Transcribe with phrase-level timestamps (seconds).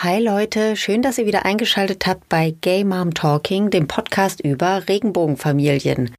[0.00, 4.86] Hi Leute, schön, dass ihr wieder eingeschaltet habt bei Gay Mom Talking, dem Podcast über
[4.88, 6.14] Regenbogenfamilien.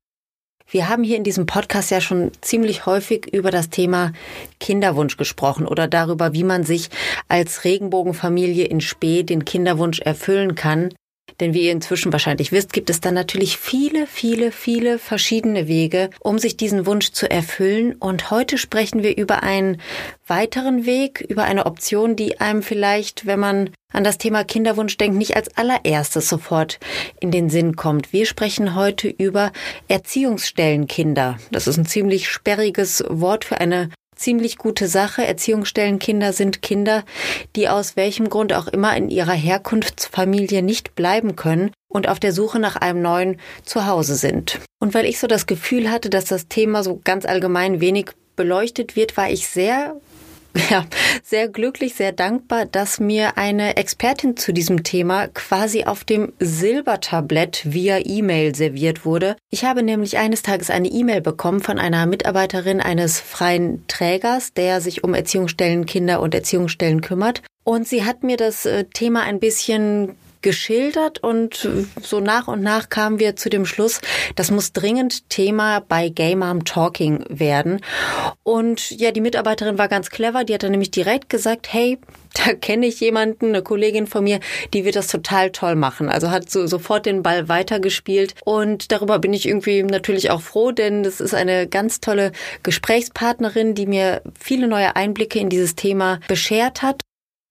[0.69, 4.11] Wir haben hier in diesem Podcast ja schon ziemlich häufig über das Thema
[4.59, 6.89] Kinderwunsch gesprochen oder darüber, wie man sich
[7.29, 10.93] als Regenbogenfamilie in Spee den Kinderwunsch erfüllen kann.
[11.39, 16.09] Denn wie ihr inzwischen wahrscheinlich wisst, gibt es dann natürlich viele, viele, viele verschiedene Wege,
[16.19, 17.93] um sich diesen Wunsch zu erfüllen.
[17.93, 19.81] Und heute sprechen wir über einen
[20.27, 25.17] weiteren Weg, über eine Option, die einem vielleicht, wenn man an das Thema Kinderwunsch denkt,
[25.17, 26.79] nicht als allererstes sofort
[27.19, 28.13] in den Sinn kommt.
[28.13, 29.51] Wir sprechen heute über
[29.87, 31.37] Erziehungsstellenkinder.
[31.51, 33.89] Das ist ein ziemlich sperriges Wort für eine
[34.19, 35.25] ziemlich gute Sache.
[35.25, 37.03] Erziehungsstellenkinder sind Kinder,
[37.55, 42.33] die aus welchem Grund auch immer in ihrer Herkunftsfamilie nicht bleiben können und auf der
[42.33, 44.59] Suche nach einem neuen Zuhause sind.
[44.79, 48.95] Und weil ich so das Gefühl hatte, dass das Thema so ganz allgemein wenig beleuchtet
[48.95, 49.99] wird, war ich sehr
[50.69, 50.85] ja,
[51.23, 57.61] sehr glücklich, sehr dankbar, dass mir eine Expertin zu diesem Thema quasi auf dem Silbertablett
[57.65, 59.35] via E-Mail serviert wurde.
[59.49, 64.81] Ich habe nämlich eines Tages eine E-Mail bekommen von einer Mitarbeiterin eines freien Trägers, der
[64.81, 67.41] sich um Erziehungsstellen Kinder und Erziehungsstellen kümmert.
[67.63, 71.67] Und sie hat mir das äh, Thema ein bisschen geschildert und
[72.01, 74.01] so nach und nach kamen wir zu dem Schluss,
[74.35, 77.81] das muss dringend Thema bei Gay Mom Talking werden.
[78.43, 81.97] Und ja, die Mitarbeiterin war ganz clever, die hat dann nämlich direkt gesagt, hey,
[82.33, 84.39] da kenne ich jemanden, eine Kollegin von mir,
[84.73, 86.09] die wird das total toll machen.
[86.09, 90.71] Also hat so sofort den Ball weitergespielt und darüber bin ich irgendwie natürlich auch froh,
[90.71, 92.31] denn das ist eine ganz tolle
[92.63, 97.01] Gesprächspartnerin, die mir viele neue Einblicke in dieses Thema beschert hat.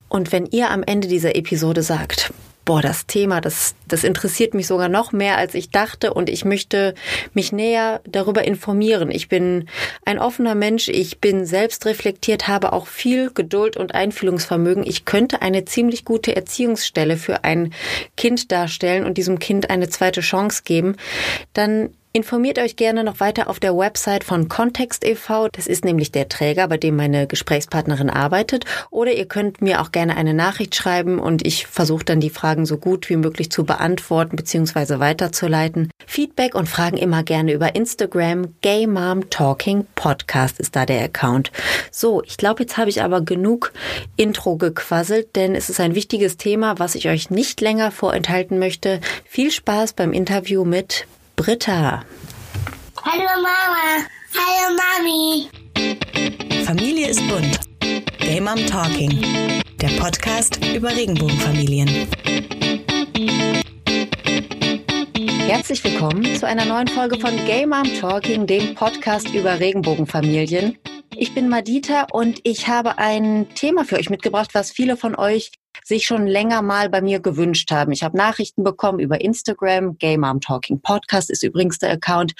[0.09, 2.33] Und wenn ihr am Ende dieser Episode sagt,
[2.69, 6.45] boah, das Thema, das, das interessiert mich sogar noch mehr, als ich dachte und ich
[6.45, 6.95] möchte
[7.33, 9.11] mich näher darüber informieren.
[9.11, 9.71] Ich bin
[10.05, 14.85] ein offener Mensch, ich bin selbst reflektiert, habe auch viel Geduld und Einfühlungsvermögen.
[14.87, 17.73] Ich könnte eine ziemlich gute Erziehungsstelle für ein
[18.19, 20.97] Kind darstellen und diesem Kind eine zweite Chance geben.
[21.55, 25.47] Dann Informiert euch gerne noch weiter auf der Website von Kontext e.V.
[25.53, 28.65] Das ist nämlich der Träger, bei dem meine Gesprächspartnerin arbeitet.
[28.91, 32.67] Oder ihr könnt mir auch gerne eine Nachricht schreiben und ich versuche dann die Fragen
[32.67, 34.99] so gut wie möglich zu beantworten bzw.
[34.99, 35.93] weiterzuleiten.
[36.09, 38.53] Feedback und Fragen immer gerne über Instagram.
[38.63, 41.53] Gay Mom Talking Podcast ist da der Account.
[41.93, 43.73] So, ich glaube, jetzt habe ich aber genug
[44.17, 49.01] Intro gequasselt, denn es ist ein wichtiges Thema, was ich euch nicht länger vorenthalten möchte.
[49.25, 51.07] Viel Spaß beim Interview mit
[51.39, 52.05] Britta.
[53.05, 54.05] Hallo Mama.
[54.35, 55.49] Hallo Mami.
[56.65, 57.61] Familie ist bunt.
[58.19, 59.63] Gay Mom Talking.
[59.81, 62.09] Der Podcast über Regenbogenfamilien.
[65.47, 70.77] Herzlich willkommen zu einer neuen Folge von Gay Mom Talking, dem Podcast über Regenbogenfamilien.
[71.15, 75.53] Ich bin Madita und ich habe ein Thema für euch mitgebracht, was viele von euch
[75.89, 77.93] sich schon länger mal bei mir gewünscht haben.
[77.93, 79.97] Ich habe Nachrichten bekommen über Instagram.
[79.97, 82.35] Gay Mom Talking Podcast ist übrigens der Account.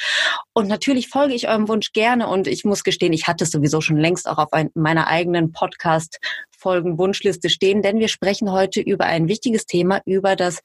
[0.53, 2.29] Und natürlich folge ich eurem Wunsch gerne.
[2.29, 5.53] Und ich muss gestehen, ich hatte es sowieso schon längst auch auf ein, meiner eigenen
[5.53, 6.19] Podcast
[6.59, 10.59] Folgen Wunschliste stehen, denn wir sprechen heute über ein wichtiges Thema, über das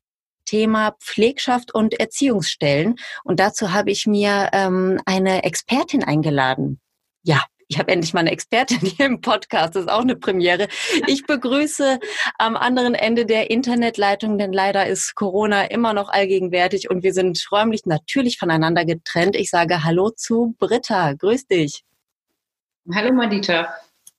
[0.46, 2.96] Thema Pflegschaft und Erziehungsstellen.
[3.24, 6.82] Und dazu habe ich mir ähm, eine Expertin eingeladen.
[7.22, 9.76] Ja, ich habe endlich mal eine Expertin hier im Podcast.
[9.76, 10.68] Das ist auch eine Premiere.
[11.08, 12.00] Ich begrüße
[12.38, 17.44] am anderen Ende der Internetleitung, denn leider ist Corona immer noch allgegenwärtig und wir sind
[17.52, 19.36] räumlich natürlich voneinander getrennt.
[19.36, 21.14] Ich sage Hallo zu Britta.
[21.14, 21.84] Grüß dich.
[22.94, 23.74] Hallo Madita.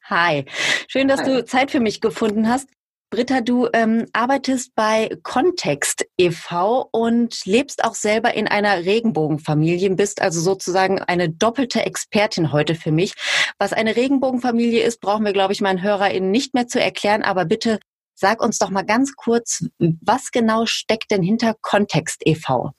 [0.04, 0.44] Hi.
[0.88, 1.26] Schön, dass Hi.
[1.26, 2.68] du Zeit für mich gefunden hast.
[3.14, 6.88] Britta, du ähm, arbeitest bei Kontext e.V.
[6.90, 12.90] und lebst auch selber in einer Regenbogenfamilie, bist also sozusagen eine doppelte Expertin heute für
[12.90, 13.12] mich.
[13.56, 17.44] Was eine Regenbogenfamilie ist, brauchen wir, glaube ich, meinen HörerInnen nicht mehr zu erklären, aber
[17.44, 17.78] bitte
[18.16, 22.72] sag uns doch mal ganz kurz, was genau steckt denn hinter Kontext e.V.?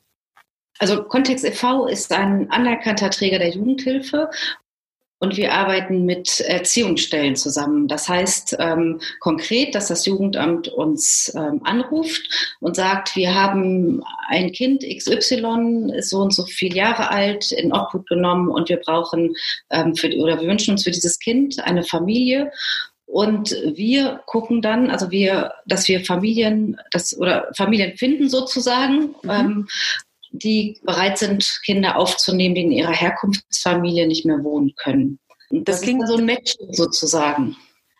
[0.79, 1.87] Also Kontext e.V.
[1.87, 4.29] ist ein anerkannter Träger der Jugendhilfe
[5.19, 7.87] und wir arbeiten mit Erziehungsstellen zusammen.
[7.87, 14.51] Das heißt ähm, konkret, dass das Jugendamt uns ähm, anruft und sagt, wir haben ein
[14.51, 19.35] Kind XY, ist so und so viele Jahre alt, in Obhut genommen und wir brauchen
[19.69, 22.51] ähm, für, oder wir wünschen uns für dieses Kind eine Familie.
[23.07, 29.29] Und wir gucken dann, also wir, dass wir Familien, das oder Familien finden sozusagen, mhm.
[29.29, 29.67] ähm,
[30.39, 35.19] die bereit sind, Kinder aufzunehmen, die in ihrer Herkunftsfamilie nicht mehr wohnen können.
[35.49, 37.55] Und das, das klingt so ein Match sozusagen.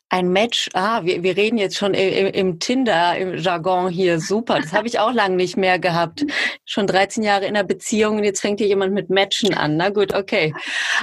[0.10, 4.60] Ein Match, ah, wir, wir reden jetzt schon im, im Tinder, im Jargon hier, super.
[4.60, 6.26] Das habe ich auch lange nicht mehr gehabt.
[6.64, 9.78] Schon 13 Jahre in einer Beziehung und jetzt fängt hier jemand mit Matchen an.
[9.78, 10.54] Na gut, okay.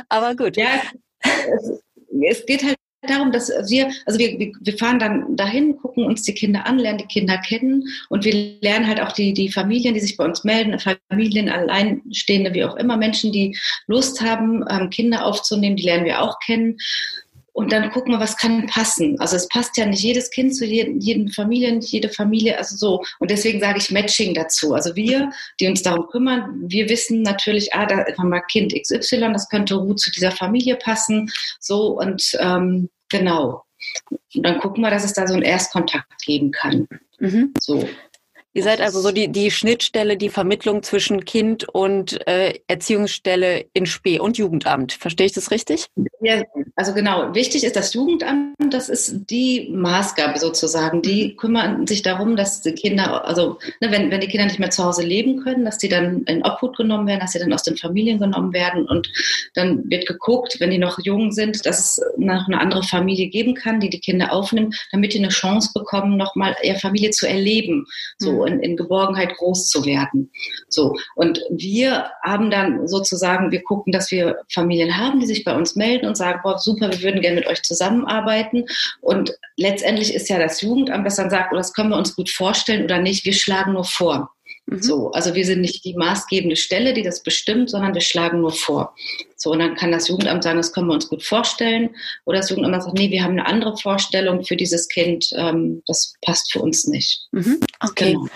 [0.09, 0.57] Aber gut.
[0.57, 0.69] Ja,
[1.21, 1.83] es,
[2.21, 2.77] es geht halt
[3.09, 6.99] darum, dass wir, also wir, wir fahren dann dahin, gucken uns die Kinder an, lernen
[6.99, 10.45] die Kinder kennen und wir lernen halt auch die, die Familien, die sich bei uns
[10.45, 10.79] melden,
[11.11, 13.57] Familien, Alleinstehende, wie auch immer, Menschen, die
[13.87, 16.79] Lust haben, ähm, Kinder aufzunehmen, die lernen wir auch kennen.
[17.53, 19.21] Und dann gucken wir, was kann passen.
[19.21, 23.05] Also es passt ja nicht jedes Kind zu jedem, jedem Familien, jede Familie, also so.
[23.19, 24.75] Und deswegen sage ich Matching dazu.
[24.75, 29.33] Also wir, die uns darum kümmern, wir wissen natürlich, ah, da haben wir Kind XY,
[29.33, 31.31] das könnte gut zu dieser Familie passen.
[31.61, 33.65] So und ähm, genau.
[34.35, 36.89] Und dann gucken wir, dass es da so einen Erstkontakt geben kann.
[37.19, 37.53] Mhm.
[37.61, 37.87] So.
[38.55, 43.87] Ihr seid also so die, die Schnittstelle, die Vermittlung zwischen Kind und äh, Erziehungsstelle in
[43.87, 44.93] Spee und Jugendamt.
[44.93, 45.87] Verstehe ich das richtig?
[46.21, 46.43] Ja,
[46.77, 47.35] also genau.
[47.35, 51.01] Wichtig ist das Jugendamt, das ist die Maßgabe sozusagen.
[51.01, 54.71] Die kümmern sich darum, dass die Kinder, also ne, wenn, wenn die Kinder nicht mehr
[54.71, 57.63] zu Hause leben können, dass die dann in Obhut genommen werden, dass sie dann aus
[57.63, 59.11] den Familien genommen werden und
[59.55, 63.55] dann wird geguckt, wenn die noch jung sind, dass es noch eine andere Familie geben
[63.55, 67.87] kann, die die Kinder aufnimmt, damit die eine Chance bekommen, nochmal ihre Familie zu erleben.
[68.19, 70.31] So, in, in Geborgenheit groß zu werden.
[70.69, 70.95] So.
[71.15, 75.77] Und wir haben dann sozusagen, wir gucken, dass wir Familien haben, die sich bei uns
[75.77, 78.65] melden und sagen, boah, super, wir würden gerne mit euch zusammenarbeiten.
[79.01, 82.31] Und letztendlich ist ja das Jugendamt, das dann sagt, oh, das können wir uns gut
[82.31, 83.25] vorstellen oder nicht.
[83.25, 84.32] Wir schlagen nur vor.
[84.67, 84.83] Mhm.
[84.83, 88.53] So, also wir sind nicht die maßgebende Stelle, die das bestimmt, sondern wir schlagen nur
[88.53, 88.95] vor.
[89.37, 91.91] So, und dann kann das Jugendamt sagen, das können wir uns gut vorstellen.
[92.25, 96.15] Oder das Jugendamt sagt, nee, wir haben eine andere Vorstellung für dieses Kind, ähm, das
[96.23, 97.27] passt für uns nicht.
[97.33, 97.59] Mhm.
[97.81, 98.13] Okay.
[98.13, 98.29] Genau.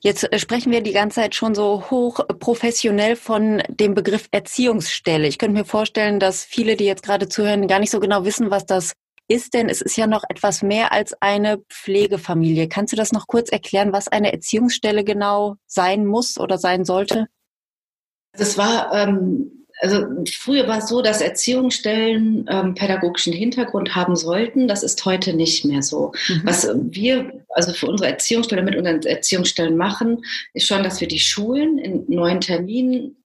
[0.00, 5.28] Jetzt äh, sprechen wir die ganze Zeit schon so hoch professionell von dem Begriff Erziehungsstelle.
[5.28, 8.50] Ich könnte mir vorstellen, dass viele, die jetzt gerade zuhören, gar nicht so genau wissen,
[8.50, 8.92] was das
[9.30, 12.68] ist denn, es ist ja noch etwas mehr als eine Pflegefamilie.
[12.68, 17.28] Kannst du das noch kurz erklären, was eine Erziehungsstelle genau sein muss oder sein sollte?
[18.32, 24.66] Das war, ähm, also früher war es so, dass Erziehungsstellen ähm, pädagogischen Hintergrund haben sollten.
[24.66, 26.12] Das ist heute nicht mehr so.
[26.28, 26.40] Mhm.
[26.44, 30.24] Was wir also für unsere Erziehungsstelle mit unseren Erziehungsstellen machen,
[30.54, 33.16] ist schon, dass wir die Schulen in neuen Terminen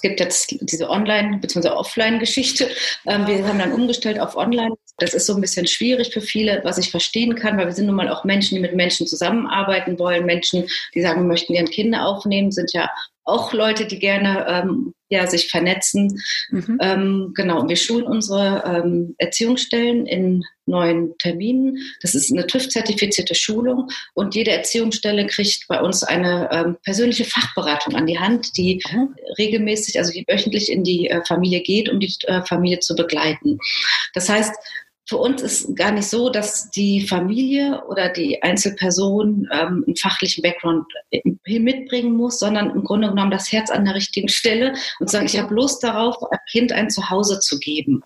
[0.00, 1.68] gibt jetzt diese Online- bzw.
[1.68, 2.68] Offline-Geschichte.
[3.06, 4.74] Ähm, wir haben dann umgestellt auf Online.
[4.98, 7.86] Das ist so ein bisschen schwierig für viele, was ich verstehen kann, weil wir sind
[7.86, 10.24] nun mal auch Menschen, die mit Menschen zusammenarbeiten wollen.
[10.24, 12.88] Menschen, die sagen, wir möchten gerne Kinder aufnehmen, sind ja
[13.24, 16.20] auch Leute, die gerne ähm, ja, sich vernetzen.
[16.50, 16.78] Mhm.
[16.80, 21.76] Ähm, genau, wir schulen unsere ähm, Erziehungsstellen in neuen Terminen.
[22.00, 27.94] Das ist eine TÜV-zertifizierte Schulung und jede Erziehungsstelle kriegt bei uns eine ähm, persönliche Fachberatung
[27.94, 29.14] an die Hand, die mhm.
[29.38, 33.58] regelmäßig, also die wöchentlich in die äh, Familie geht, um die äh, Familie zu begleiten.
[34.14, 34.54] Das heißt,
[35.06, 40.42] für uns ist gar nicht so, dass die Familie oder die Einzelperson ähm, einen fachlichen
[40.42, 40.86] Background
[41.44, 45.38] mitbringen muss, sondern im Grunde genommen das Herz an der richtigen Stelle und sagen, ich
[45.38, 48.02] habe Lust darauf, einem Kind ein Zuhause zu geben.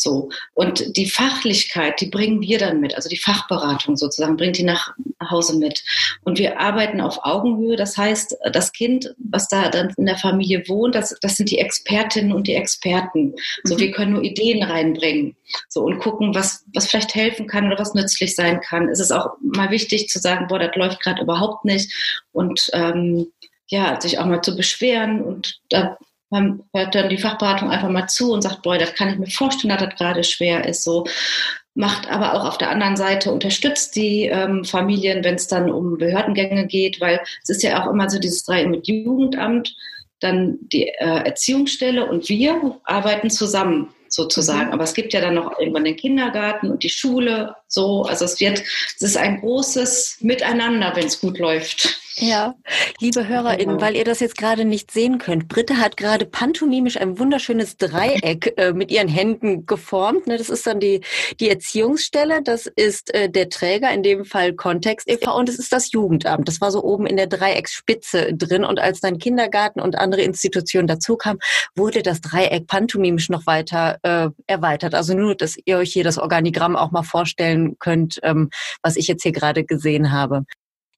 [0.00, 0.30] So.
[0.54, 2.94] Und die Fachlichkeit, die bringen wir dann mit.
[2.94, 4.94] Also die Fachberatung sozusagen bringt die nach
[5.30, 5.84] Hause mit.
[6.24, 7.76] Und wir arbeiten auf Augenhöhe.
[7.76, 11.58] Das heißt, das Kind, was da dann in der Familie wohnt, das, das sind die
[11.58, 13.34] Expertinnen und die Experten.
[13.64, 13.80] So, mhm.
[13.80, 15.36] wir können nur Ideen reinbringen.
[15.68, 18.88] So, und gucken, was, was vielleicht helfen kann oder was nützlich sein kann.
[18.88, 21.92] Es ist auch mal wichtig zu sagen, boah, das läuft gerade überhaupt nicht.
[22.32, 23.26] Und, ähm,
[23.66, 25.96] ja, sich auch mal zu beschweren und da
[26.30, 29.26] man hört dann die Fachberatung einfach mal zu und sagt, boah, das kann ich mir
[29.26, 30.84] vorstellen, dass das gerade schwer ist.
[30.84, 31.04] So
[31.74, 35.98] macht aber auch auf der anderen Seite unterstützt die ähm, Familien, wenn es dann um
[35.98, 39.74] Behördengänge geht, weil es ist ja auch immer so dieses Drei mit Jugendamt,
[40.20, 44.66] dann die äh, Erziehungsstelle und wir arbeiten zusammen sozusagen.
[44.66, 44.72] Mhm.
[44.72, 48.02] Aber es gibt ja dann noch irgendwann den Kindergarten und die Schule, so.
[48.02, 51.99] Also es wird, es ist ein großes Miteinander, wenn es gut läuft.
[52.16, 52.54] Ja,
[52.98, 53.80] liebe HörerInnen, genau.
[53.80, 58.54] weil ihr das jetzt gerade nicht sehen könnt, Britta hat gerade pantomimisch ein wunderschönes Dreieck
[58.56, 60.26] äh, mit ihren Händen geformt.
[60.26, 61.02] Ne, das ist dann die,
[61.38, 65.36] die Erziehungsstelle, das ist äh, der Träger, in dem Fall Kontext e.V.
[65.36, 66.48] und es ist das Jugendamt.
[66.48, 70.88] Das war so oben in der Dreiecksspitze drin und als dann Kindergarten und andere Institutionen
[70.88, 71.38] dazu kamen,
[71.76, 74.94] wurde das Dreieck pantomimisch noch weiter äh, erweitert.
[74.94, 78.50] Also nur, dass ihr euch hier das Organigramm auch mal vorstellen könnt, ähm,
[78.82, 80.44] was ich jetzt hier gerade gesehen habe.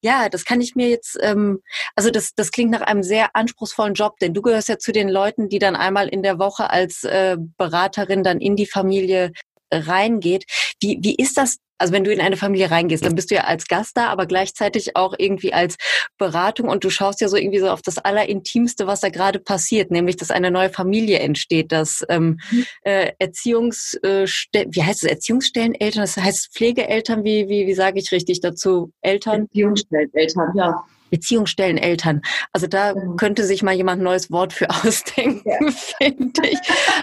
[0.04, 1.62] Ja, das kann ich mir jetzt, ähm,
[1.94, 5.08] also das, das klingt nach einem sehr anspruchsvollen Job, denn du gehörst ja zu den
[5.08, 9.30] Leuten, die dann einmal in der Woche als äh, Beraterin dann in die Familie
[9.72, 10.44] reingeht.
[10.80, 13.42] Wie, wie ist das also wenn du in eine Familie reingehst, dann bist du ja
[13.42, 15.76] als Gast da, aber gleichzeitig auch irgendwie als
[16.16, 19.90] Beratung und du schaust ja so irgendwie so auf das Allerintimste, was da gerade passiert,
[19.90, 22.66] nämlich dass eine neue Familie entsteht, dass ähm, mhm.
[22.84, 28.12] äh, Erziehungs, äh, wie heißt es, Erziehungsstelleneltern, das heißt Pflegeeltern, wie, wie, wie sage ich
[28.12, 28.92] richtig dazu?
[29.00, 29.42] Eltern?
[29.46, 30.84] Erziehungsstelleneltern, ja.
[31.12, 32.22] Beziehungsstellen Eltern.
[32.52, 33.16] Also da mhm.
[33.16, 35.70] könnte sich mal jemand ein neues Wort für ausdenken, ja.
[35.70, 36.58] finde ich.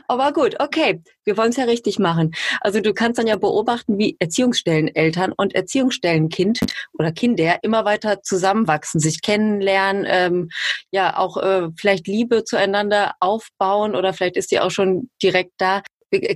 [0.07, 2.31] Aber gut, okay, wir wollen es ja richtig machen.
[2.59, 6.59] Also du kannst dann ja beobachten, wie Erziehungsstellen Eltern und Erziehungsstellen Kind
[6.97, 10.49] oder Kinder immer weiter zusammenwachsen, sich kennenlernen, ähm,
[10.91, 15.83] ja auch äh, vielleicht Liebe zueinander aufbauen oder vielleicht ist die auch schon direkt da.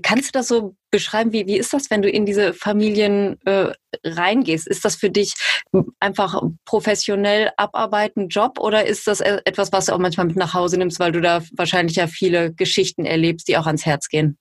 [0.04, 1.34] Kannst du das so beschreiben?
[1.34, 4.68] Wie, wie ist das, wenn du in diese Familien äh, reingehst?
[4.68, 5.34] Ist das für dich
[6.00, 10.54] einfach professionell abarbeiten Job oder ist das e-, etwas, was du auch manchmal mit nach
[10.54, 14.38] Hause nimmst, weil du da wahrscheinlich ja viele Geschichten erlebst, die auch ans Herz gehen?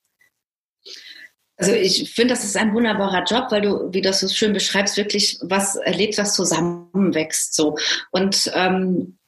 [1.56, 4.96] Also ich finde, das ist ein wunderbarer Job, weil du, wie das so schön beschreibst,
[4.96, 7.54] wirklich was erlebst, was zusammenwächst.
[7.54, 7.76] So.
[8.10, 9.18] Und ähm,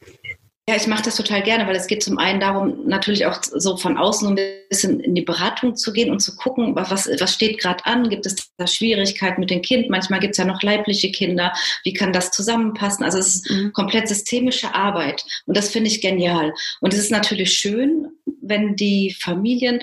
[0.67, 3.77] ja, ich mache das total gerne, weil es geht zum einen darum, natürlich auch so
[3.77, 4.39] von außen ein
[4.71, 8.25] bisschen in die Beratung zu gehen und zu gucken, was, was steht gerade an, gibt
[8.25, 11.53] es da Schwierigkeiten mit dem Kind, manchmal gibt es ja noch leibliche Kinder,
[11.83, 13.05] wie kann das zusammenpassen?
[13.05, 13.75] Also es ist mhm.
[13.75, 16.55] komplett systemische Arbeit und das finde ich genial.
[16.81, 18.09] Und es ist natürlich schön,
[18.41, 19.83] wenn die Familien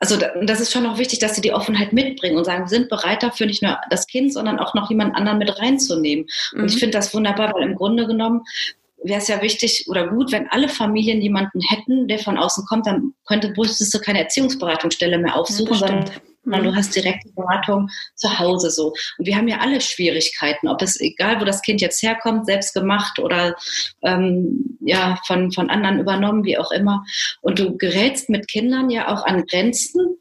[0.00, 2.88] also das ist schon noch wichtig, dass sie die Offenheit mitbringen und sagen, wir sind
[2.88, 6.26] bereit dafür, nicht nur das Kind, sondern auch noch jemand anderen mit reinzunehmen.
[6.52, 6.78] Und ich mhm.
[6.78, 8.42] finde das wunderbar, weil im Grunde genommen
[9.02, 12.86] wäre es ja wichtig oder gut, wenn alle Familien jemanden hätten, der von außen kommt,
[12.86, 16.10] dann könnte, müsstest du keine Erziehungsberatungsstelle mehr aufsuchen, ja, sondern
[16.48, 16.76] sondern du mhm.
[16.76, 18.94] hast direkte Beratung zu Hause so.
[19.18, 22.72] Und wir haben ja alle Schwierigkeiten, ob es egal, wo das Kind jetzt herkommt, selbst
[22.72, 23.54] gemacht oder
[24.02, 27.04] ähm, ja von, von anderen übernommen, wie auch immer.
[27.42, 30.16] Und du gerätst mit Kindern ja auch an Grenzen,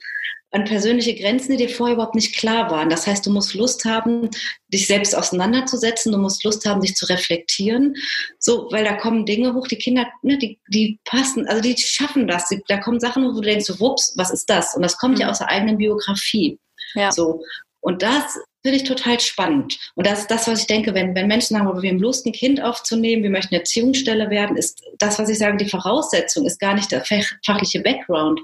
[0.52, 2.90] an persönliche Grenzen, die dir vorher überhaupt nicht klar waren.
[2.90, 4.30] Das heißt, du musst Lust haben,
[4.70, 7.96] dich selbst auseinanderzusetzen, du musst Lust haben, dich zu reflektieren.
[8.40, 12.28] So, weil da kommen Dinge hoch, die Kinder, ne, die, die passen, also die schaffen
[12.28, 12.48] das.
[12.48, 14.74] Die, da kommen Sachen, wo du denkst, so, wups, was ist das?
[14.76, 15.22] Und das kommt mhm.
[15.22, 16.60] ja aus der eigenen Biografie.
[16.96, 17.12] Ja.
[17.12, 17.44] So.
[17.82, 19.78] Und das finde ich total spannend.
[19.96, 22.34] Und das ist das, was ich denke, wenn, wenn Menschen sagen, wir haben Lust, ein
[22.34, 26.74] Kind aufzunehmen, wir möchten Erziehungsstelle werden, ist das, was ich sage, die Voraussetzung ist gar
[26.74, 27.06] nicht der
[27.46, 28.42] fachliche Background,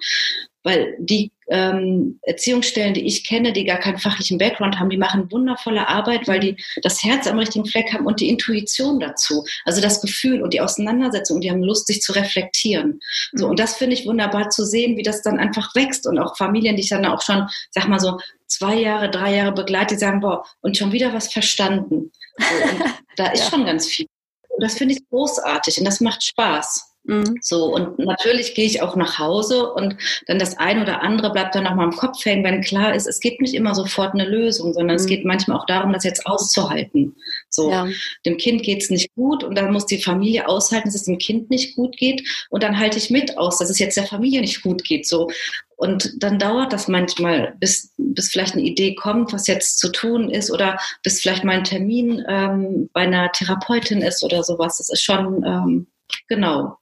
[0.64, 5.32] weil die ähm, Erziehungsstellen, die ich kenne, die gar keinen fachlichen Background haben, die machen
[5.32, 9.46] wundervolle Arbeit, weil die das Herz am richtigen Fleck haben und die Intuition dazu.
[9.66, 13.00] Also das Gefühl und die Auseinandersetzung, die haben Lust, sich zu reflektieren.
[13.34, 16.38] So, und das finde ich wunderbar zu sehen, wie das dann einfach wächst und auch
[16.38, 20.00] Familien, die ich dann auch schon, sag mal so, zwei Jahre, drei Jahre begleite, die
[20.00, 22.12] sagen, boah, und schon wieder was verstanden.
[22.38, 22.86] So,
[23.16, 23.50] da ist ja.
[23.50, 24.08] schon ganz viel.
[24.50, 26.93] Und das finde ich großartig und das macht Spaß.
[27.06, 27.38] Mhm.
[27.42, 31.54] So, und natürlich gehe ich auch nach Hause und dann das eine oder andere bleibt
[31.54, 34.26] dann noch mal im Kopf hängen, wenn klar ist, es gibt nicht immer sofort eine
[34.26, 35.02] Lösung, sondern mhm.
[35.02, 37.16] es geht manchmal auch darum, das jetzt auszuhalten.
[37.50, 37.88] So, ja.
[38.26, 41.18] dem Kind geht es nicht gut und dann muss die Familie aushalten, dass es dem
[41.18, 44.40] Kind nicht gut geht und dann halte ich mit aus, dass es jetzt der Familie
[44.40, 45.06] nicht gut geht.
[45.06, 45.30] So,
[45.76, 50.30] und dann dauert das manchmal, bis, bis vielleicht eine Idee kommt, was jetzt zu tun
[50.30, 54.78] ist oder bis vielleicht mal ein Termin ähm, bei einer Therapeutin ist oder sowas.
[54.78, 55.88] Das ist schon, ähm,
[56.30, 56.78] genau.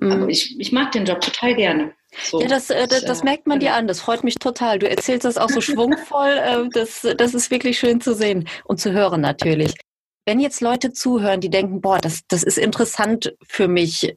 [0.00, 0.28] Mhm.
[0.28, 1.92] ich, ich mag den Job total gerne.
[2.22, 3.78] So, ja, das, äh, das, das, merkt man dir genau.
[3.78, 3.88] an.
[3.88, 4.78] Das freut mich total.
[4.78, 6.24] Du erzählst das auch so schwungvoll.
[6.44, 9.74] Äh, das, das ist wirklich schön zu sehen und zu hören natürlich.
[10.26, 14.16] Wenn jetzt Leute zuhören, die denken, boah, das, das ist interessant für mich.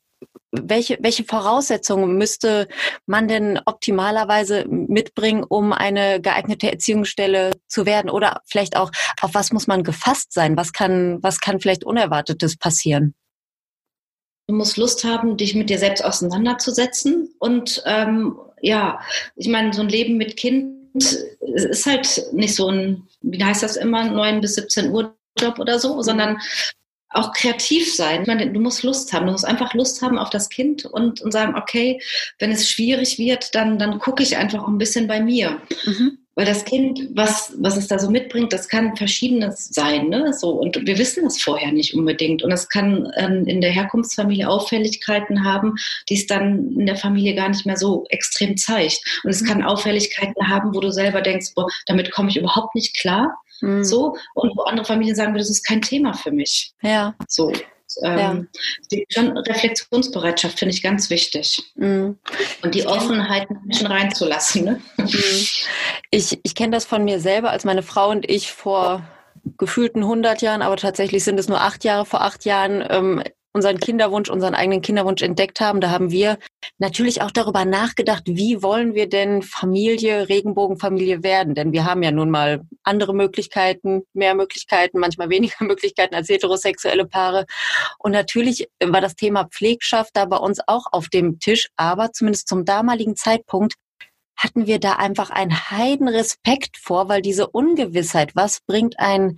[0.52, 2.68] Welche, welche Voraussetzungen müsste
[3.06, 8.10] man denn optimalerweise mitbringen, um eine geeignete Erziehungsstelle zu werden?
[8.10, 8.92] Oder vielleicht auch,
[9.22, 10.58] auf was muss man gefasst sein?
[10.58, 13.14] Was kann, was kann vielleicht Unerwartetes passieren?
[14.48, 17.36] Du musst Lust haben, dich mit dir selbst auseinanderzusetzen.
[17.38, 19.00] Und ähm, ja,
[19.36, 20.74] ich meine, so ein Leben mit Kind
[21.42, 25.80] ist halt nicht so ein, wie heißt das immer, 9 bis 17 Uhr Job oder
[25.80, 26.40] so, sondern
[27.10, 28.22] auch kreativ sein.
[28.22, 29.26] Ich meine, du musst Lust haben.
[29.26, 32.02] Du musst einfach Lust haben auf das Kind und, und sagen, okay,
[32.40, 35.62] wenn es schwierig wird, dann, dann gucke ich einfach ein bisschen bei mir.
[35.86, 36.17] Mhm.
[36.38, 40.10] Weil das Kind, was, was es da so mitbringt, das kann verschiedenes sein.
[40.10, 40.34] Ne?
[40.34, 42.44] So, und wir wissen das vorher nicht unbedingt.
[42.44, 45.74] Und es kann ähm, in der Herkunftsfamilie Auffälligkeiten haben,
[46.10, 49.02] die es dann in der Familie gar nicht mehr so extrem zeigt.
[49.24, 49.48] Und es mhm.
[49.48, 53.36] kann Auffälligkeiten haben, wo du selber denkst, boah, damit komme ich überhaupt nicht klar.
[53.62, 53.84] Mhm.
[53.84, 56.72] So, und wo andere Familien sagen, das ist kein Thema für mich.
[56.84, 57.16] Ja.
[57.28, 57.52] So
[58.04, 58.48] ähm,
[58.92, 59.00] ja.
[59.10, 61.64] schon Reflexionsbereitschaft finde ich ganz wichtig.
[61.76, 62.18] Mhm.
[62.62, 64.66] Und die Offenheit, Menschen reinzulassen.
[64.66, 64.82] Ne?
[64.98, 65.48] Mhm.
[66.12, 69.04] Ich, ich kenne das von mir selber, als meine Frau und ich vor
[69.58, 73.24] gefühlten 100 Jahren, aber tatsächlich sind es nur acht Jahre vor acht Jahren ähm,
[73.58, 76.38] unseren Kinderwunsch, unseren eigenen Kinderwunsch entdeckt haben, da haben wir
[76.78, 81.56] natürlich auch darüber nachgedacht, wie wollen wir denn Familie, Regenbogenfamilie werden?
[81.56, 87.06] Denn wir haben ja nun mal andere Möglichkeiten, mehr Möglichkeiten, manchmal weniger Möglichkeiten als heterosexuelle
[87.06, 87.46] Paare.
[87.98, 92.48] Und natürlich war das Thema Pflegschaft da bei uns auch auf dem Tisch, aber zumindest
[92.48, 93.74] zum damaligen Zeitpunkt
[94.38, 99.38] hatten wir da einfach einen Heidenrespekt vor, weil diese Ungewissheit, was bringt ein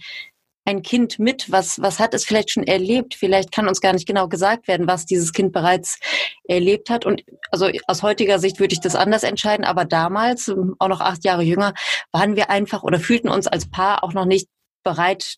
[0.70, 1.52] ein Kind mit?
[1.52, 3.16] Was, was hat es vielleicht schon erlebt?
[3.16, 6.00] Vielleicht kann uns gar nicht genau gesagt werden, was dieses Kind bereits
[6.48, 7.06] erlebt hat.
[7.06, 11.02] Und also aus heutiger Sicht würde ich das anders entscheiden, aber damals, ähm, auch noch
[11.02, 11.74] acht Jahre jünger,
[12.12, 14.48] waren wir einfach oder fühlten uns als Paar auch noch nicht
[14.84, 15.38] bereit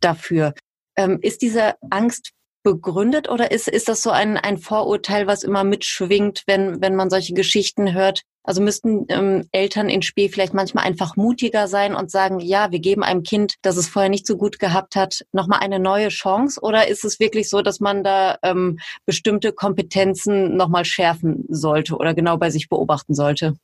[0.00, 0.52] dafür.
[0.96, 2.32] Ähm, ist diese Angst
[2.64, 7.08] begründet oder ist, ist das so ein, ein Vorurteil, was immer mitschwingt, wenn, wenn man
[7.08, 8.22] solche Geschichten hört?
[8.44, 12.80] Also müssten ähm, Eltern in Spee vielleicht manchmal einfach mutiger sein und sagen, ja, wir
[12.80, 16.60] geben einem Kind, das es vorher nicht so gut gehabt hat, nochmal eine neue Chance?
[16.60, 22.14] Oder ist es wirklich so, dass man da ähm, bestimmte Kompetenzen nochmal schärfen sollte oder
[22.14, 23.54] genau bei sich beobachten sollte?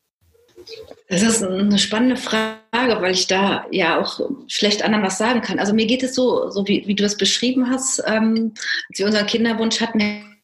[1.09, 5.59] Das ist eine spannende Frage, weil ich da ja auch schlecht anderen was sagen kann.
[5.59, 8.53] Also mir geht es so, so wie, wie du es beschrieben hast, ähm,
[8.91, 10.38] als wir unseren Kinderwunsch hatten,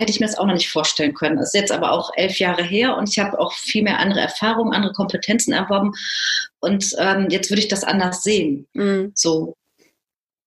[0.00, 1.36] hätte ich mir das auch noch nicht vorstellen können.
[1.36, 4.20] Das ist jetzt aber auch elf Jahre her und ich habe auch viel mehr andere
[4.20, 5.92] Erfahrungen, andere Kompetenzen erworben.
[6.60, 8.66] Und ähm, jetzt würde ich das anders sehen.
[8.72, 9.12] Mhm.
[9.14, 9.54] So.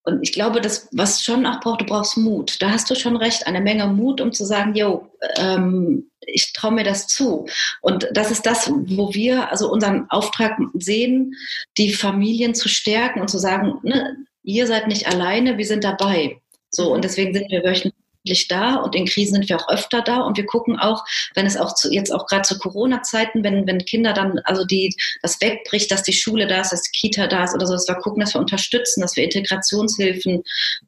[0.06, 2.62] Und ich glaube, das, was schon auch braucht, du brauchst Mut.
[2.62, 5.08] Da hast du schon recht, eine Menge Mut, um zu sagen, yo,
[5.38, 7.48] ähm, ich traue mir das zu.
[7.82, 11.36] Und das ist das, wo wir also unseren Auftrag sehen,
[11.78, 16.42] die Familien zu stärken und zu sagen, ne, ihr seid nicht alleine, wir sind dabei.
[16.70, 18.03] So, und deswegen sind wir wöchentlich
[18.50, 21.04] da und in Krisen sind wir auch öfter da und wir gucken auch,
[21.36, 24.96] wenn es auch zu, jetzt auch gerade zu Corona-Zeiten, wenn, wenn Kinder dann, also die,
[25.22, 27.88] das wegbricht, dass die Schule da ist, dass die Kita da ist oder so, dass
[27.88, 30.44] wir gucken, dass wir unterstützen, dass wir Integrationshilfen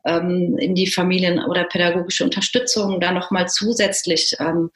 [0.06, 4.70] ähm, in die Familien oder pädagogische Unterstützung da nochmal zusätzlich ähm,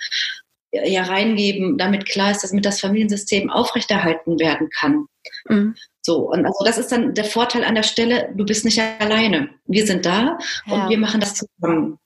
[0.71, 5.05] ja reingeben, damit klar ist, dass mit das Familiensystem aufrechterhalten werden kann.
[5.47, 5.75] Mhm.
[6.01, 9.49] So, und also das ist dann der Vorteil an der Stelle, du bist nicht alleine.
[9.65, 10.73] Wir sind da ja.
[10.73, 11.99] und wir machen das zusammen.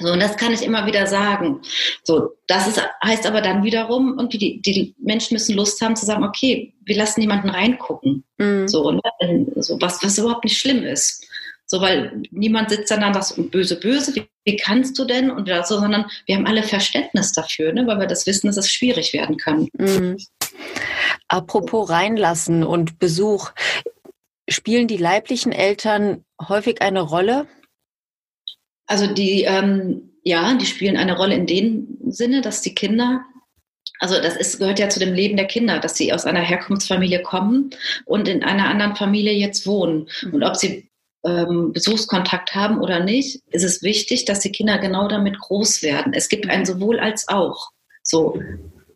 [0.00, 1.60] So, und das kann ich immer wieder sagen.
[2.04, 6.06] So, das ist, heißt aber dann wiederum, irgendwie die, die Menschen müssen Lust haben zu
[6.06, 8.24] sagen, okay, wir lassen jemanden reingucken.
[8.38, 8.68] Mhm.
[8.68, 9.00] So, ne?
[9.56, 11.24] so was, was überhaupt nicht schlimm ist.
[11.66, 15.30] So, weil niemand sitzt dann da und böse, böse, wie, wie, kannst du denn?
[15.30, 17.86] Und so, sondern wir haben alle Verständnis dafür, ne?
[17.86, 19.68] weil wir das wissen, dass es schwierig werden kann.
[19.76, 20.16] Mhm.
[21.28, 23.50] Apropos reinlassen und Besuch,
[24.48, 27.46] spielen die leiblichen Eltern häufig eine Rolle?
[28.88, 33.24] Also die, ähm, ja, die spielen eine Rolle in dem Sinne, dass die Kinder,
[34.00, 37.22] also das ist, gehört ja zu dem Leben der Kinder, dass sie aus einer Herkunftsfamilie
[37.22, 37.70] kommen
[38.06, 40.08] und in einer anderen Familie jetzt wohnen.
[40.22, 40.34] Mhm.
[40.34, 40.90] Und ob sie
[41.24, 46.14] ähm, Besuchskontakt haben oder nicht, ist es wichtig, dass die Kinder genau damit groß werden.
[46.14, 47.70] Es gibt ein sowohl als auch.
[48.02, 48.40] So,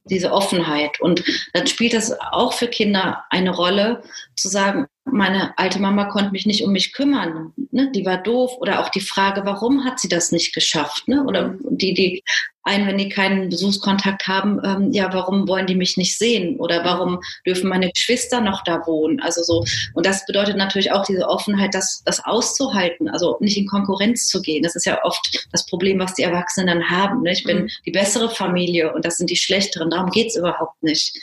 [0.05, 1.01] diese Offenheit.
[1.01, 4.03] Und dann spielt das auch für Kinder eine Rolle,
[4.37, 7.53] zu sagen, meine alte Mama konnte mich nicht um mich kümmern.
[7.71, 7.91] Ne?
[7.93, 8.53] Die war doof.
[8.59, 11.09] Oder auch die Frage, warum hat sie das nicht geschafft?
[11.09, 11.25] Ne?
[11.25, 12.23] Oder die, die
[12.65, 16.61] ein, wenn die keinen Besuchskontakt haben, ähm, ja, warum wollen die mich nicht sehen?
[16.61, 19.21] Oder warum dürfen meine Geschwister noch da wohnen?
[19.21, 23.67] Also so, und das bedeutet natürlich auch diese Offenheit, das, das auszuhalten, also nicht in
[23.67, 24.63] Konkurrenz zu gehen.
[24.63, 27.23] Das ist ja oft das Problem, was die Erwachsenen dann haben.
[27.23, 27.33] Ne?
[27.33, 27.69] Ich bin mhm.
[27.85, 29.91] die bessere Familie und das sind die schlechteren.
[29.91, 31.19] Darum geht's überhaupt nicht.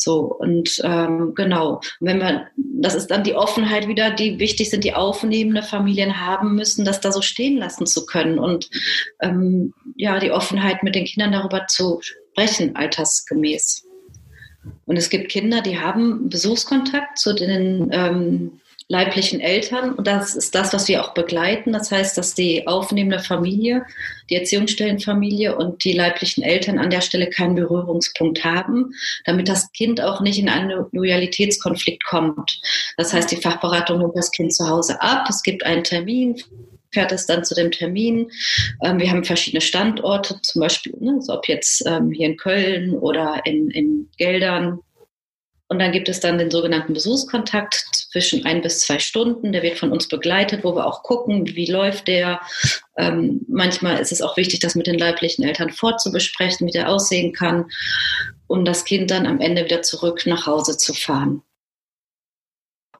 [0.00, 4.84] So, und ähm, genau, wenn man, das ist dann die Offenheit wieder, die wichtig sind,
[4.84, 8.70] die aufnehmende Familien haben müssen, das da so stehen lassen zu können und
[9.20, 13.88] ähm, ja, die Offenheit mit den Kindern darüber zu sprechen, altersgemäß.
[14.86, 19.92] Und es gibt Kinder, die haben Besuchskontakt zu den ähm, leiblichen Eltern.
[19.94, 21.72] Und das ist das, was wir auch begleiten.
[21.72, 23.84] Das heißt, dass die aufnehmende Familie,
[24.30, 28.94] die Erziehungsstellenfamilie und die leiblichen Eltern an der Stelle keinen Berührungspunkt haben,
[29.26, 32.60] damit das Kind auch nicht in einen Loyalitätskonflikt kommt.
[32.96, 35.26] Das heißt, die Fachberatung nimmt das Kind zu Hause ab.
[35.28, 36.36] Es gibt einen Termin
[36.90, 38.30] fährt es dann zu dem Termin.
[38.82, 42.94] Ähm, wir haben verschiedene Standorte, zum Beispiel, ne, so ob jetzt ähm, hier in Köln
[42.94, 44.80] oder in, in Geldern
[45.68, 49.52] und dann gibt es dann den sogenannten Besuchskontakt zwischen ein bis zwei Stunden.
[49.52, 52.40] Der wird von uns begleitet, wo wir auch gucken, wie läuft der.
[52.96, 57.34] Ähm, manchmal ist es auch wichtig, das mit den leiblichen Eltern vorzubesprechen, wie der aussehen
[57.34, 57.66] kann,
[58.46, 61.42] um das Kind dann am Ende wieder zurück nach Hause zu fahren.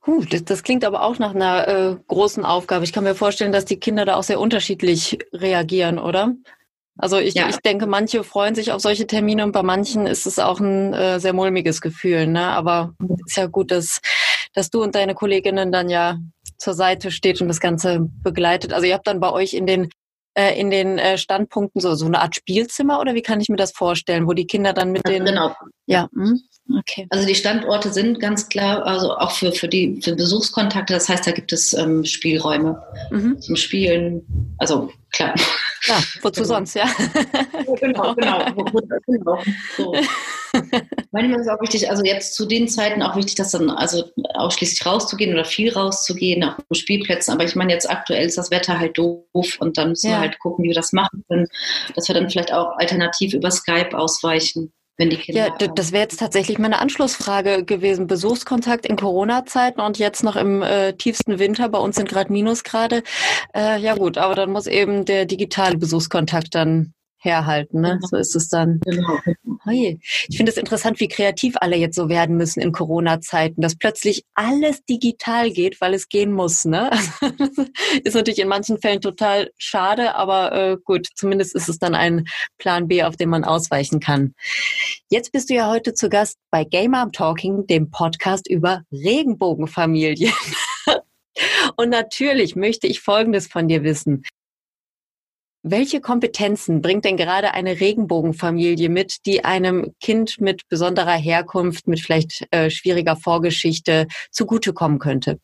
[0.02, 2.85] Puh, das, das, klingt aber auch nach einer äh, großen Aufgabe.
[2.85, 6.35] Ich kann mir vorstellen, dass die Kinder da auch sehr unterschiedlich reagieren, oder?
[6.98, 7.48] Also ich, ja.
[7.48, 10.92] ich denke, manche freuen sich auf solche Termine und bei manchen ist es auch ein
[10.92, 12.26] äh, sehr mulmiges Gefühl.
[12.26, 12.42] Ne?
[12.42, 14.00] Aber ist ja gut, dass,
[14.52, 16.18] dass du und deine Kolleginnen dann ja
[16.58, 18.72] zur Seite steht und das Ganze begleitet.
[18.72, 19.90] Also ihr habt dann bei euch in den
[20.34, 23.56] äh, in den äh, Standpunkten so so eine Art Spielzimmer oder wie kann ich mir
[23.56, 25.54] das vorstellen, wo die Kinder dann mit den genau
[25.87, 26.40] ja hm?
[26.78, 31.08] Okay also die Standorte sind ganz klar also auch für für die für Besuchskontakte das
[31.08, 33.40] heißt da gibt es ähm, Spielräume mhm.
[33.40, 35.34] zum Spielen also klar
[35.86, 36.54] ja, wozu genau.
[36.54, 36.86] sonst, ja?
[37.80, 38.54] genau, genau.
[39.06, 39.42] genau.
[39.76, 39.94] So.
[41.12, 44.04] Manchmal ist es auch wichtig, also jetzt zu den Zeiten auch wichtig, dass dann also
[44.34, 47.32] ausschließlich rauszugehen oder viel rauszugehen, auf Spielplätzen.
[47.32, 50.16] Aber ich meine, jetzt aktuell ist das Wetter halt doof und dann müssen ja.
[50.16, 51.48] wir halt gucken, wie wir das machen können,
[51.94, 55.54] dass wir dann vielleicht auch alternativ über Skype ausweichen wenn die Kinder.
[55.61, 58.06] Ja, das wäre jetzt tatsächlich meine Anschlussfrage gewesen.
[58.06, 61.68] Besuchskontakt in Corona-Zeiten und jetzt noch im äh, tiefsten Winter.
[61.68, 63.02] Bei uns sind gerade Minusgrade.
[63.54, 67.81] Äh, ja gut, aber dann muss eben der digitale Besuchskontakt dann herhalten.
[67.81, 67.94] Ne?
[67.94, 68.07] Genau.
[68.07, 68.81] So ist es dann.
[68.85, 69.18] Genau.
[69.64, 70.00] Hey.
[70.28, 74.24] Ich finde es interessant, wie kreativ alle jetzt so werden müssen in Corona-Zeiten, dass plötzlich
[74.35, 76.64] alles digital geht, weil es gehen muss.
[76.64, 76.90] Ne?
[78.04, 82.24] ist natürlich in manchen Fällen total schade, aber äh, gut, zumindest ist es dann ein
[82.59, 84.35] Plan B, auf den man ausweichen kann.
[85.11, 90.33] Jetzt bist du ja heute zu Gast bei Game Arm Talking, dem Podcast über Regenbogenfamilien.
[91.76, 94.24] Und natürlich möchte ich Folgendes von dir wissen.
[95.70, 102.00] Welche Kompetenzen bringt denn gerade eine Regenbogenfamilie mit, die einem Kind mit besonderer Herkunft, mit
[102.00, 105.38] vielleicht äh, schwieriger Vorgeschichte zugutekommen könnte?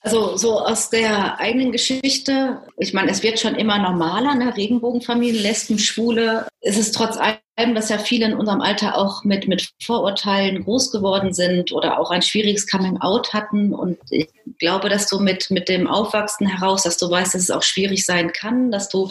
[0.00, 4.56] Also so aus der eigenen Geschichte, ich meine, es wird schon immer normaler, ne?
[4.56, 6.46] Regenbogenfamilien, Lesben, Schwule.
[6.60, 7.38] Es ist trotz allem,
[7.74, 12.10] dass ja viele in unserem Alter auch mit, mit Vorurteilen groß geworden sind oder auch
[12.10, 13.74] ein schwieriges Coming-out hatten.
[13.74, 17.50] Und ich glaube, dass du mit, mit dem Aufwachsen heraus, dass du weißt, dass es
[17.50, 19.10] auch schwierig sein kann, dass du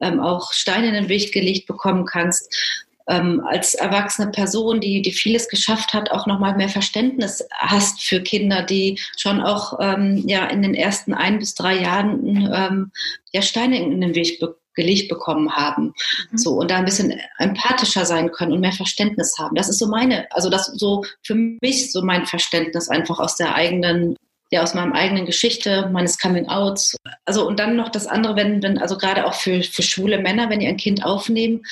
[0.00, 2.52] ähm, auch Steine in den Weg gelegt bekommen kannst
[3.08, 8.20] ähm, als erwachsene Person, die, die vieles geschafft hat, auch nochmal mehr Verständnis hast für
[8.20, 12.92] Kinder, die schon auch ähm, ja in den ersten ein bis drei Jahren ähm,
[13.32, 15.92] ja Steine in den Weg be gelegt bekommen haben.
[16.30, 16.38] Mhm.
[16.38, 19.56] So, und da ein bisschen empathischer sein können und mehr Verständnis haben.
[19.56, 23.54] Das ist so meine, also das so für mich so mein Verständnis einfach aus der
[23.54, 24.16] eigenen
[24.52, 26.96] ja aus meinem eigenen Geschichte, meines Coming Outs.
[27.24, 30.50] Also und dann noch das andere, wenn, wenn also gerade auch für, für schwule Männer,
[30.50, 31.62] wenn die ein Kind aufnehmen,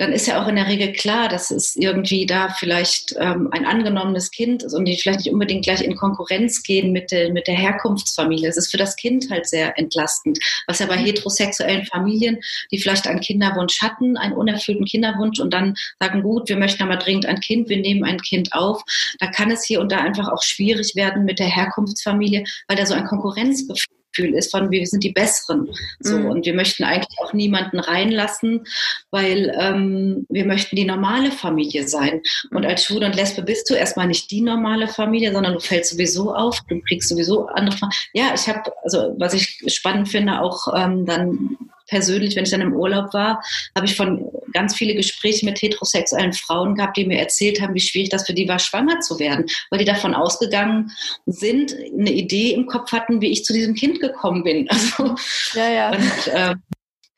[0.00, 3.66] dann ist ja auch in der Regel klar, dass es irgendwie da vielleicht ähm, ein
[3.66, 7.46] angenommenes Kind ist und die vielleicht nicht unbedingt gleich in Konkurrenz gehen mit, der mit
[7.46, 8.48] der Herkunftsfamilie.
[8.48, 10.38] Es ist für das Kind halt sehr entlastend.
[10.66, 11.04] Was ja bei mhm.
[11.04, 12.38] heterosexuellen Familien,
[12.72, 16.96] die vielleicht einen Kinderwunsch hatten, einen unerfüllten Kinderwunsch und dann sagen, gut, wir möchten aber
[16.96, 18.82] dringend ein Kind, wir nehmen ein Kind auf,
[19.18, 22.86] da kann es hier und da einfach auch schwierig werden mit der Herkunftsfamilie, weil da
[22.86, 25.70] so ein Konkurrenzgefühl Gefühl ist von, wir sind die Besseren.
[26.00, 26.26] So, mhm.
[26.26, 28.66] Und wir möchten eigentlich auch niemanden reinlassen,
[29.10, 32.22] weil ähm, wir möchten die normale Familie sein.
[32.50, 35.92] Und als Schwule und Lesbe bist du erstmal nicht die normale Familie, sondern du fällst
[35.92, 37.88] sowieso auf, du kriegst sowieso andere.
[38.12, 41.56] Ja, ich habe, also was ich spannend finde, auch ähm, dann
[41.90, 43.42] persönlich, wenn ich dann im Urlaub war,
[43.76, 47.80] habe ich von ganz viele Gespräche mit heterosexuellen Frauen gehabt, die mir erzählt haben, wie
[47.80, 50.90] schwierig das für die war, schwanger zu werden, weil die davon ausgegangen
[51.26, 54.68] sind, eine Idee im Kopf hatten, wie ich zu diesem Kind gekommen bin.
[54.80, 55.14] Also,
[55.54, 55.90] ja, ja.
[55.90, 56.54] Und, äh,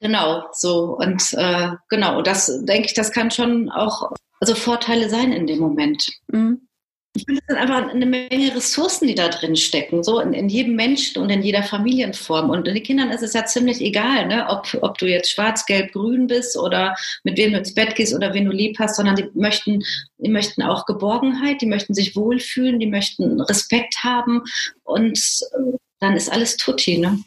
[0.01, 5.33] genau, so und äh, genau, das denke ich, das kann schon auch also Vorteile sein
[5.33, 6.07] in dem Moment.
[6.29, 6.67] Mhm
[7.15, 10.49] ich finde, es sind einfach eine Menge Ressourcen, die da drin stecken, so in, in,
[10.49, 12.49] jedem Menschen und in jeder Familienform.
[12.49, 14.47] Und den Kindern ist es ja ziemlich egal, ne?
[14.49, 18.15] ob, ob du jetzt schwarz, gelb, grün bist oder mit wem du ins Bett gehst
[18.15, 19.83] oder wen du lieb hast, sondern die möchten,
[20.19, 24.43] die möchten auch Geborgenheit, die möchten sich wohlfühlen, die möchten Respekt haben
[24.85, 25.21] und
[26.01, 27.19] dann ist alles tutti, ne?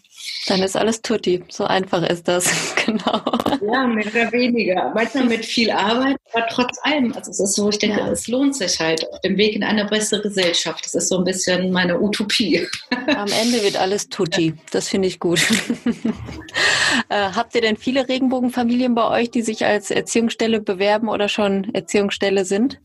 [0.47, 1.43] Dann ist alles tutti.
[1.49, 3.21] So einfach ist das, genau.
[3.61, 4.91] Ja, mehr oder weniger.
[4.93, 7.13] Manchmal mit viel Arbeit, aber trotz allem.
[7.13, 8.09] Also es ist so, ich denke, ja.
[8.09, 10.85] es lohnt sich halt auf dem Weg in eine bessere Gesellschaft.
[10.85, 12.67] Das ist so ein bisschen meine Utopie.
[13.07, 14.53] Am Ende wird alles tutti.
[14.71, 15.39] Das finde ich gut.
[17.09, 21.73] äh, habt ihr denn viele Regenbogenfamilien bei euch, die sich als Erziehungsstelle bewerben oder schon
[21.73, 22.79] Erziehungsstelle sind?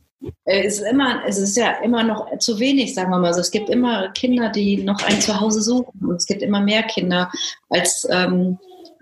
[0.44, 3.40] Äh, es ist immer, es ist ja immer noch zu wenig, sagen wir mal so.
[3.40, 6.06] Es gibt immer Kinder, die noch ein Zuhause suchen.
[6.06, 7.30] Und es gibt immer mehr Kinder
[7.68, 8.58] als ähm,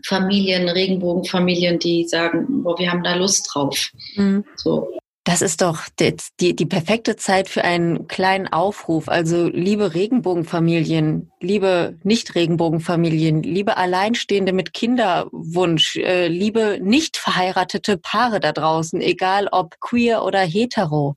[0.06, 3.90] Familien, Regenbogenfamilien, die sagen, boah, wir haben da Lust drauf.
[4.14, 4.44] Mhm.
[4.56, 4.88] So.
[5.28, 9.10] Das ist doch die, die, die perfekte Zeit für einen kleinen Aufruf.
[9.10, 18.52] Also liebe Regenbogenfamilien, liebe Nicht-Regenbogenfamilien, liebe Alleinstehende mit Kinderwunsch, äh, liebe nicht verheiratete Paare da
[18.52, 21.14] draußen, egal ob queer oder hetero.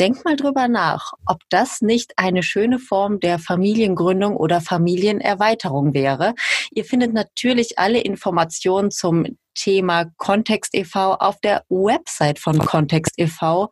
[0.00, 6.34] Denk mal drüber nach, ob das nicht eine schöne Form der Familiengründung oder Familienerweiterung wäre.
[6.72, 11.14] Ihr findet natürlich alle Informationen zum Thema Kontext e.V.
[11.14, 13.70] auf der Website von Kontext e.V.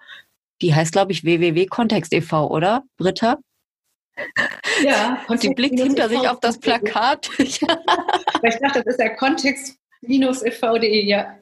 [0.60, 3.38] Die heißt, glaube ich, www.kontext e.V., oder, Britta?
[4.84, 7.28] Ja, Kontext die blickt hinter sich auf das Plakat.
[7.38, 11.36] ich dachte, das ist der Kontext-ev.de, ja.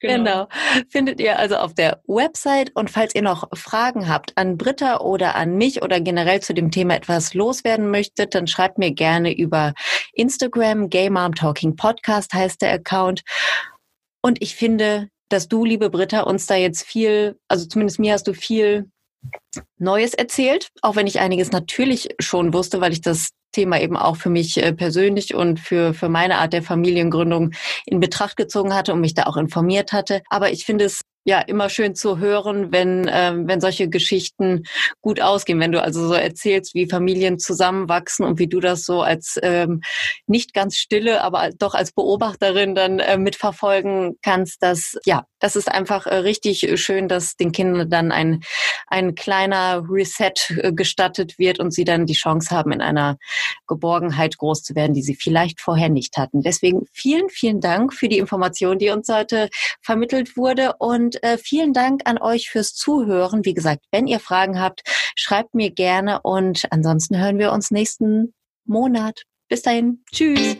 [0.00, 0.46] Genau.
[0.46, 0.48] genau.
[0.88, 2.70] Findet ihr also auf der Website.
[2.74, 6.70] Und falls ihr noch Fragen habt an Britta oder an mich oder generell zu dem
[6.70, 9.74] Thema etwas loswerden möchtet, dann schreibt mir gerne über
[10.12, 10.88] Instagram.
[10.88, 13.22] Gay Mom Talking Podcast heißt der Account.
[14.22, 18.26] Und ich finde, dass du, liebe Britta, uns da jetzt viel, also zumindest mir hast
[18.26, 18.90] du viel
[19.78, 24.16] Neues erzählt, auch wenn ich einiges natürlich schon wusste, weil ich das Thema eben auch
[24.16, 27.52] für mich äh, persönlich und für, für meine Art der Familiengründung
[27.86, 30.22] in Betracht gezogen hatte und mich da auch informiert hatte.
[30.28, 34.64] Aber ich finde es ja immer schön zu hören, wenn, ähm, wenn solche Geschichten
[35.02, 39.02] gut ausgehen, wenn du also so erzählst, wie Familien zusammenwachsen und wie du das so
[39.02, 39.82] als ähm,
[40.26, 45.70] nicht ganz stille, aber doch als Beobachterin dann äh, mitverfolgen kannst, dass ja, das ist
[45.70, 48.40] einfach äh, richtig schön, dass den Kindern dann ein,
[48.86, 53.18] ein kleiner Reset äh, gestattet wird und sie dann die Chance haben, in einer
[53.66, 56.42] Geborgenheit groß zu werden, die sie vielleicht vorher nicht hatten.
[56.42, 59.48] Deswegen vielen, vielen Dank für die Information, die uns heute
[59.82, 60.74] vermittelt wurde
[61.08, 63.46] und äh, vielen Dank an euch fürs Zuhören.
[63.46, 64.82] Wie gesagt, wenn ihr Fragen habt,
[65.16, 68.34] schreibt mir gerne und ansonsten hören wir uns nächsten
[68.66, 69.22] Monat.
[69.48, 70.04] Bis dahin.
[70.12, 70.56] Tschüss.